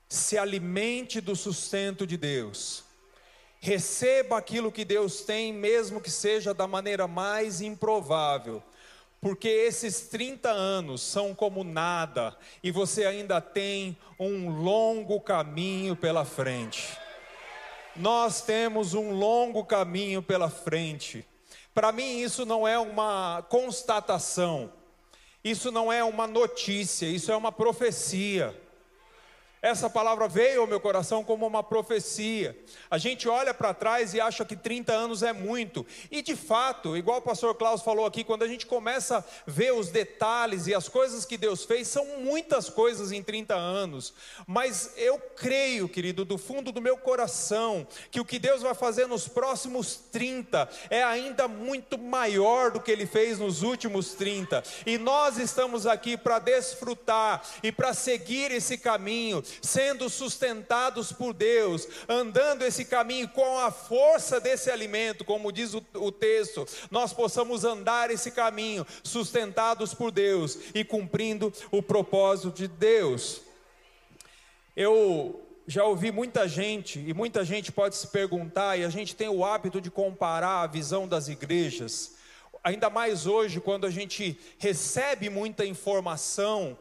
se 0.09 0.37
alimente 0.37 1.21
do 1.21 1.35
sustento 1.35 2.05
de 2.05 2.17
Deus 2.17 2.86
Receba 3.67 4.37
aquilo 4.37 4.71
que 4.71 4.85
Deus 4.85 5.19
tem, 5.19 5.51
mesmo 5.51 5.99
que 5.99 6.09
seja 6.09 6.53
da 6.53 6.65
maneira 6.65 7.05
mais 7.05 7.59
improvável. 7.59 8.63
Porque 9.19 9.49
esses 9.49 10.07
30 10.07 10.49
anos 10.49 11.01
são 11.01 11.35
como 11.35 11.65
nada 11.65 12.33
e 12.63 12.71
você 12.71 13.05
ainda 13.05 13.41
tem 13.41 13.97
um 14.17 14.61
longo 14.61 15.19
caminho 15.19 15.97
pela 15.97 16.23
frente. 16.23 16.97
Nós 17.93 18.41
temos 18.41 18.93
um 18.93 19.11
longo 19.11 19.65
caminho 19.65 20.23
pela 20.23 20.49
frente. 20.49 21.27
Para 21.73 21.91
mim, 21.91 22.21
isso 22.21 22.45
não 22.45 22.65
é 22.65 22.79
uma 22.79 23.45
constatação, 23.49 24.71
isso 25.43 25.71
não 25.71 25.91
é 25.91 26.01
uma 26.05 26.25
notícia, 26.25 27.05
isso 27.05 27.33
é 27.33 27.35
uma 27.35 27.51
profecia. 27.51 28.57
Essa 29.61 29.89
palavra 29.89 30.27
veio 30.27 30.61
ao 30.61 30.67
meu 30.67 30.79
coração 30.79 31.23
como 31.23 31.47
uma 31.47 31.63
profecia. 31.63 32.55
A 32.91 32.97
gente 32.97 33.27
olha 33.27 33.53
para 33.53 33.73
trás 33.73 34.13
e 34.13 34.21
acha 34.21 34.45
que 34.45 34.55
30 34.55 34.93
anos 34.93 35.23
é 35.23 35.33
muito. 35.33 35.85
E 36.11 36.21
de 36.21 36.35
fato, 36.35 36.95
igual 36.95 37.17
o 37.17 37.23
pastor 37.23 37.55
Klaus 37.55 37.81
falou 37.81 38.05
aqui, 38.05 38.23
quando 38.23 38.43
a 38.43 38.47
gente 38.47 38.67
começa 38.67 39.17
a 39.17 39.23
ver 39.47 39.73
os 39.73 39.89
detalhes 39.89 40.67
e 40.67 40.75
as 40.75 40.87
coisas 40.87 41.25
que 41.25 41.37
Deus 41.37 41.65
fez, 41.65 41.87
são 41.87 42.05
muitas 42.19 42.69
coisas 42.69 43.11
em 43.11 43.23
30 43.23 43.55
anos. 43.55 44.13
Mas 44.45 44.93
eu 44.95 45.17
creio, 45.35 45.89
querido, 45.89 46.23
do 46.23 46.37
fundo 46.37 46.71
do 46.71 46.81
meu 46.81 46.97
coração, 46.97 47.87
que 48.11 48.19
o 48.19 48.25
que 48.25 48.37
Deus 48.37 48.61
vai 48.61 48.75
fazer 48.75 49.07
nos 49.07 49.27
próximos 49.27 49.95
30 50.11 50.69
é 50.89 51.03
ainda 51.03 51.47
muito 51.47 51.97
maior 51.97 52.69
do 52.69 52.79
que 52.79 52.91
ele 52.91 53.07
fez 53.07 53.39
nos 53.39 53.63
últimos 53.63 54.13
30. 54.13 54.63
E 54.85 54.99
nós 54.99 55.39
estamos 55.39 55.87
aqui 55.87 56.15
para 56.15 56.37
desfrutar 56.37 57.41
e 57.63 57.71
para 57.71 57.93
seguir 57.93 58.51
esse 58.51 58.77
caminho 58.77 59.43
sendo 59.61 60.09
sustentados 60.09 61.11
por 61.11 61.33
Deus, 61.33 61.87
andando 62.07 62.63
esse 62.63 62.85
caminho 62.85 63.27
com 63.29 63.59
a 63.59 63.71
força 63.71 64.39
desse 64.39 64.69
alimento, 64.69 65.25
como 65.25 65.51
diz 65.51 65.73
o, 65.73 65.85
o 65.95 66.11
texto, 66.11 66.65
nós 66.89 67.13
possamos 67.13 67.63
andar 67.63 68.11
esse 68.11 68.31
caminho 68.31 68.85
sustentados 69.03 69.93
por 69.93 70.11
Deus 70.11 70.57
e 70.73 70.83
cumprindo 70.83 71.51
o 71.71 71.81
propósito 71.81 72.51
de 72.51 72.67
Deus. 72.67 73.41
Eu 74.75 75.43
já 75.67 75.83
ouvi 75.83 76.11
muita 76.11 76.47
gente, 76.47 76.99
e 76.99 77.13
muita 77.13 77.43
gente 77.43 77.71
pode 77.71 77.95
se 77.95 78.07
perguntar, 78.07 78.77
e 78.77 78.85
a 78.85 78.89
gente 78.89 79.15
tem 79.15 79.27
o 79.27 79.43
hábito 79.43 79.81
de 79.81 79.91
comparar 79.91 80.61
a 80.61 80.67
visão 80.67 81.07
das 81.07 81.27
igrejas, 81.27 82.15
ainda 82.63 82.89
mais 82.89 83.25
hoje, 83.25 83.59
quando 83.59 83.85
a 83.85 83.89
gente 83.89 84.39
recebe 84.57 85.29
muita 85.29 85.65
informação 85.65 86.77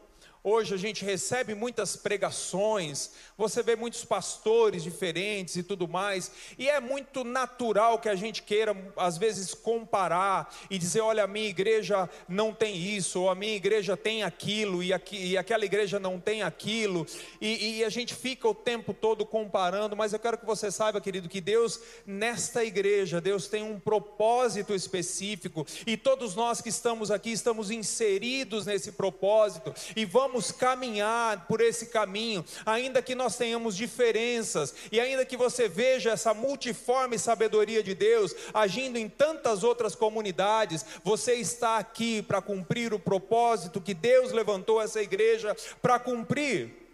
Hoje 0.49 0.73
a 0.73 0.77
gente 0.77 1.03
recebe 1.03 1.53
muitas 1.53 1.97
pregações, 1.97 3.11
você 3.37 3.61
vê 3.61 3.75
muitos 3.75 4.05
pastores 4.05 4.81
diferentes 4.81 5.57
e 5.57 5.61
tudo 5.61 5.89
mais, 5.89 6.31
e 6.57 6.69
é 6.69 6.79
muito 6.79 7.25
natural 7.25 7.99
que 7.99 8.07
a 8.07 8.15
gente 8.15 8.41
queira, 8.43 8.73
às 8.95 9.17
vezes, 9.17 9.53
comparar 9.53 10.55
e 10.69 10.77
dizer: 10.77 11.01
olha, 11.01 11.25
a 11.25 11.27
minha 11.27 11.49
igreja 11.49 12.09
não 12.29 12.53
tem 12.53 12.77
isso, 12.77 13.23
ou 13.23 13.29
a 13.29 13.35
minha 13.35 13.57
igreja 13.57 13.97
tem 13.97 14.23
aquilo, 14.23 14.81
e, 14.81 14.93
aqui, 14.93 15.17
e 15.17 15.37
aquela 15.37 15.65
igreja 15.65 15.99
não 15.99 16.17
tem 16.17 16.41
aquilo, 16.41 17.05
e, 17.41 17.79
e 17.79 17.83
a 17.83 17.89
gente 17.89 18.15
fica 18.15 18.47
o 18.47 18.55
tempo 18.55 18.93
todo 18.93 19.25
comparando, 19.25 19.97
mas 19.97 20.13
eu 20.13 20.19
quero 20.19 20.37
que 20.37 20.45
você 20.45 20.71
saiba, 20.71 21.01
querido, 21.01 21.27
que 21.27 21.41
Deus, 21.41 21.81
nesta 22.05 22.63
igreja, 22.63 23.19
Deus 23.19 23.49
tem 23.49 23.63
um 23.63 23.77
propósito 23.77 24.73
específico, 24.73 25.67
e 25.85 25.97
todos 25.97 26.35
nós 26.35 26.61
que 26.61 26.69
estamos 26.69 27.11
aqui 27.11 27.33
estamos 27.33 27.69
inseridos 27.69 28.65
nesse 28.65 28.93
propósito, 28.93 29.73
e 29.93 30.05
vamos 30.05 30.36
vamos 30.37 30.51
caminhar 30.51 31.47
por 31.47 31.61
esse 31.61 31.87
caminho, 31.87 32.45
ainda 32.63 33.01
que 33.01 33.15
nós 33.15 33.35
tenhamos 33.35 33.75
diferenças, 33.75 34.73
e 34.91 34.99
ainda 34.99 35.25
que 35.25 35.35
você 35.35 35.67
veja 35.67 36.11
essa 36.11 36.31
multiforme 36.31 37.17
sabedoria 37.17 37.81
de 37.81 37.95
Deus 37.95 38.35
agindo 38.53 38.97
em 38.97 39.09
tantas 39.09 39.63
outras 39.63 39.95
comunidades, 39.95 40.85
você 41.03 41.33
está 41.33 41.77
aqui 41.77 42.21
para 42.21 42.39
cumprir 42.39 42.93
o 42.93 42.99
propósito 42.99 43.81
que 43.81 43.95
Deus 43.95 44.31
levantou 44.31 44.79
essa 44.79 45.01
igreja 45.01 45.55
para 45.81 45.97
cumprir. 45.97 46.85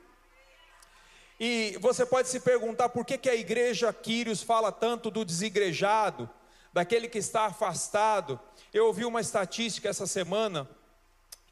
E 1.38 1.78
você 1.82 2.06
pode 2.06 2.30
se 2.30 2.40
perguntar 2.40 2.90
por 2.90 3.04
que, 3.04 3.18
que 3.18 3.30
a 3.30 3.36
igreja 3.36 3.92
Quírios 3.92 4.42
fala 4.42 4.72
tanto 4.72 5.12
do 5.12 5.26
desigrejado, 5.26 6.30
daquele 6.72 7.10
que 7.10 7.18
está 7.18 7.48
afastado. 7.48 8.40
Eu 8.74 8.86
ouvi 8.86 9.04
uma 9.04 9.20
estatística 9.20 9.90
essa 9.90 10.08
semana 10.08 10.66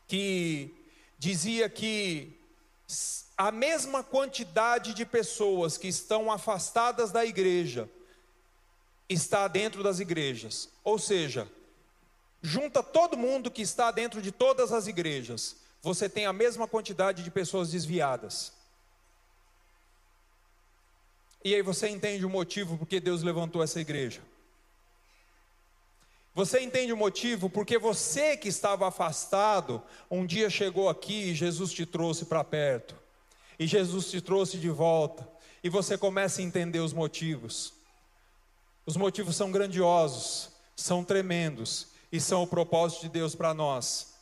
que 0.08 0.81
dizia 1.22 1.70
que 1.70 2.36
a 3.38 3.52
mesma 3.52 4.04
quantidade 4.04 4.96
de 4.96 5.06
pessoas 5.06 5.78
que 5.78 5.88
estão 5.88 6.32
afastadas 6.32 7.12
da 7.12 7.24
igreja 7.24 7.88
está 9.08 9.48
dentro 9.48 9.84
das 9.84 10.00
igrejas. 10.00 10.68
Ou 10.84 10.98
seja, 10.98 11.48
junta 12.42 12.82
todo 12.82 13.16
mundo 13.16 13.52
que 13.52 13.62
está 13.62 13.92
dentro 13.92 14.20
de 14.20 14.32
todas 14.32 14.74
as 14.74 14.88
igrejas, 14.88 15.58
você 15.80 16.10
tem 16.10 16.26
a 16.26 16.34
mesma 16.34 16.68
quantidade 16.68 17.24
de 17.24 17.30
pessoas 17.30 17.70
desviadas. 17.70 18.52
E 21.44 21.54
aí 21.54 21.62
você 21.62 21.88
entende 21.88 22.26
o 22.26 22.30
motivo 22.32 22.80
porque 22.80 23.00
Deus 23.00 23.22
levantou 23.22 23.62
essa 23.62 23.80
igreja. 23.80 24.24
Você 26.34 26.62
entende 26.62 26.94
o 26.94 26.98
motivo? 26.98 27.50
Porque 27.50 27.78
você 27.78 28.38
que 28.38 28.48
estava 28.48 28.88
afastado, 28.88 29.82
um 30.10 30.26
dia 30.26 30.50
chegou 30.50 30.88
aqui 30.88 31.32
e 31.32 31.36
Jesus 31.36 31.74
te 31.74 31.86
trouxe 31.86 32.26
para 32.26 32.44
perto. 32.44 32.96
E 33.60 33.67
Jesus 33.67 34.10
te 34.10 34.22
trouxe 34.22 34.58
de 34.58 34.70
volta. 34.70 35.28
E 35.63 35.70
você 35.70 35.98
começa 35.98 36.41
a 36.41 36.44
entender 36.44 36.80
os 36.80 36.94
motivos. 36.94 37.74
Os 38.86 38.96
motivos 38.98 39.36
são 39.36 39.52
grandiosos, 39.52 40.50
são 40.76 41.04
tremendos 41.04 41.88
e 42.12 42.20
são 42.20 42.44
o 42.44 42.48
propósito 42.48 43.02
de 43.02 43.10
Deus 43.10 43.36
para 43.36 43.54
nós. 43.54 44.15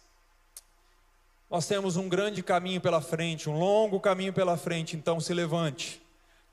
Nós 1.49 1.65
temos 1.65 1.95
um 1.95 2.09
grande 2.09 2.43
caminho 2.43 2.81
pela 2.81 3.01
frente, 3.01 3.49
um 3.49 3.57
longo 3.57 3.99
caminho 3.99 4.33
pela 4.33 4.57
frente, 4.57 4.95
então 4.95 5.19
se 5.19 5.33
levante, 5.33 6.01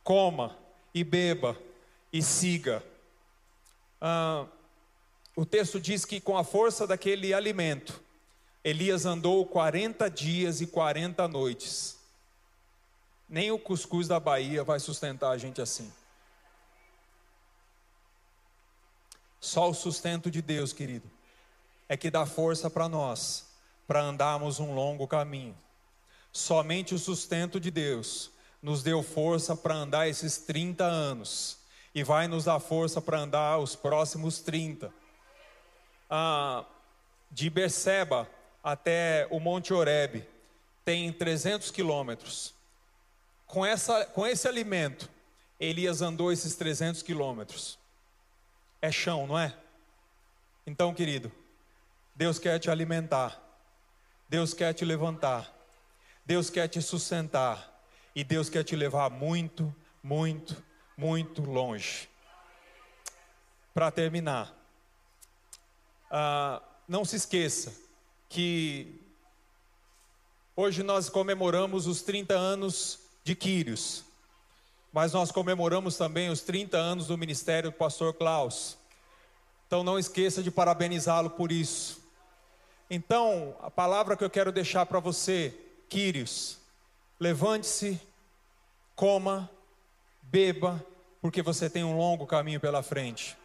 coma 0.03 0.57
e 0.95 1.05
beba 1.05 1.57
e 2.12 2.23
siga. 2.23 2.83
Ah, 4.01 4.47
o 5.37 5.44
texto 5.44 5.79
diz 5.79 6.07
que 6.07 6.18
com 6.18 6.38
a 6.38 6.42
força 6.42 6.87
daquele 6.87 7.35
alimento, 7.35 8.03
Elias 8.64 9.05
andou 9.05 9.44
40 9.44 10.09
dias 10.09 10.62
e 10.62 10.66
40 10.66 11.29
noites. 11.29 11.99
Nem 13.29 13.53
o 13.53 13.59
cuscuz 13.59 14.09
da 14.09 14.18
Bahia 14.18 14.64
vai 14.64 14.81
sustentar 14.81 15.31
a 15.31 15.38
gente 15.38 15.61
assim. 15.61 15.92
Só 19.38 19.68
o 19.68 19.75
sustento 19.75 20.31
de 20.31 20.40
Deus, 20.40 20.72
querido, 20.72 21.09
é 21.87 21.99
que 21.99 22.11
dá 22.11 22.25
força 22.25 22.70
para 22.70 22.88
nós, 22.88 23.46
para 23.87 24.03
andarmos 24.03 24.59
um 24.59 24.75
longo 24.75 25.07
caminho. 25.07 25.57
Somente 26.33 26.94
o 26.94 26.99
sustento 26.99 27.61
de 27.61 27.70
Deus 27.70 28.31
nos 28.62 28.83
deu 28.83 29.03
força 29.03 29.55
para 29.55 29.75
andar 29.75 30.09
esses 30.09 30.38
30 30.38 30.83
anos 30.83 31.59
e 31.94 32.03
vai 32.03 32.27
nos 32.27 32.44
dar 32.44 32.59
força 32.59 33.03
para 33.03 33.20
andar 33.20 33.59
os 33.59 33.77
próximos 33.77 34.40
30 34.40 34.90
ah, 36.11 36.64
de 37.31 37.51
Berseba 37.51 38.29
até 38.62 39.27
o 39.31 39.38
Monte 39.38 39.73
Oreb 39.73 40.27
tem 40.85 41.12
300 41.12 41.71
quilômetros. 41.71 42.55
Com, 43.47 43.64
essa, 43.64 44.05
com 44.07 44.27
esse 44.27 44.49
alimento, 44.49 45.09
Elias 45.59 46.03
andou 46.03 46.33
esses 46.33 46.57
300 46.57 47.03
quilômetros. 47.03 47.79
É 48.81 48.90
chão, 48.90 49.27
não 49.27 49.38
é? 49.38 49.55
Então, 50.66 50.92
querido, 50.95 51.31
Deus 52.14 52.38
quer 52.38 52.59
te 52.59 52.71
alimentar, 52.71 53.40
Deus 54.29 54.55
quer 54.55 54.73
te 54.73 54.85
levantar, 54.85 55.53
Deus 56.25 56.51
quer 56.51 56.69
te 56.69 56.83
sustentar 56.83 57.73
e 58.14 58.25
Deus 58.25 58.49
quer 58.49 58.64
te 58.64 58.75
levar 58.75 59.11
muito, 59.11 59.75
muito, 60.03 60.61
muito 60.97 61.42
longe. 61.42 62.09
Para 63.75 63.90
terminar, 63.90 64.56
ah, 66.11 66.62
não 66.88 67.05
se 67.05 67.16
esqueça 67.16 67.73
que 68.29 69.01
hoje 70.55 70.83
nós 70.83 71.09
comemoramos 71.09 71.87
os 71.87 72.03
30 72.03 72.35
anos 72.35 73.01
de 73.25 73.35
Quírios, 73.35 74.05
mas 74.92 75.12
nós 75.12 75.31
comemoramos 75.31 75.97
também 75.97 76.31
os 76.31 76.40
30 76.40 76.77
anos 76.77 77.09
do 77.09 77.19
ministério 77.19 77.71
do 77.71 77.77
pastor 77.77 78.14
Klaus. 78.14 78.79
Então 79.66 79.83
não 79.83 79.99
esqueça 79.99 80.42
de 80.42 80.51
parabenizá-lo 80.51 81.31
por 81.31 81.51
isso. 81.51 82.01
Então, 82.88 83.57
a 83.61 83.71
palavra 83.71 84.16
que 84.16 84.23
eu 84.23 84.31
quero 84.31 84.53
deixar 84.53 84.87
para 84.87 85.01
você, 85.01 85.53
Quírios, 85.88 86.59
levante-se, 87.19 88.01
coma, 88.95 89.51
beba, 90.23 90.85
porque 91.21 91.42
você 91.42 91.69
tem 91.69 91.83
um 91.83 91.97
longo 91.97 92.27
caminho 92.27 92.61
pela 92.61 92.83
frente. 92.83 93.37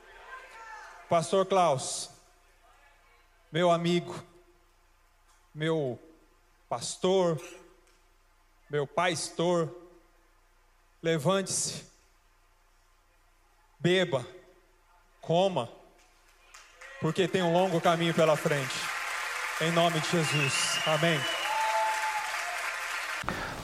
Pastor 1.09 1.45
Klaus, 1.47 2.10
meu 3.51 3.69
amigo, 3.69 4.15
meu 5.53 5.99
pastor, 6.69 7.41
meu 8.69 8.87
pastor, 8.87 9.69
levante-se, 11.03 11.83
beba, 13.77 14.25
coma, 15.19 15.69
porque 17.01 17.27
tem 17.27 17.41
um 17.41 17.51
longo 17.51 17.81
caminho 17.81 18.13
pela 18.13 18.37
frente. 18.37 18.75
Em 19.59 19.71
nome 19.71 19.99
de 19.99 20.09
Jesus. 20.09 20.87
Amém. 20.87 21.40